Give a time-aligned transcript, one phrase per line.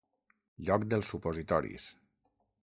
[0.69, 1.89] Lloc dels supositoris.